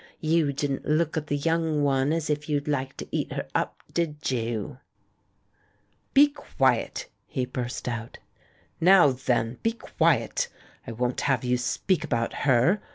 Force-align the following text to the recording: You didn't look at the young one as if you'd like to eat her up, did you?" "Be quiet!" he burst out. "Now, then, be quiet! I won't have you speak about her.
You 0.21 0.51
didn't 0.51 0.87
look 0.87 1.15
at 1.15 1.27
the 1.27 1.37
young 1.37 1.83
one 1.83 2.11
as 2.11 2.27
if 2.31 2.49
you'd 2.49 2.67
like 2.67 2.97
to 2.97 3.07
eat 3.11 3.31
her 3.33 3.47
up, 3.53 3.83
did 3.93 4.31
you?" 4.31 4.79
"Be 6.15 6.29
quiet!" 6.29 7.07
he 7.27 7.45
burst 7.45 7.87
out. 7.87 8.17
"Now, 8.79 9.11
then, 9.11 9.59
be 9.61 9.73
quiet! 9.73 10.47
I 10.87 10.91
won't 10.91 11.21
have 11.21 11.43
you 11.43 11.55
speak 11.55 12.03
about 12.03 12.33
her. 12.49 12.81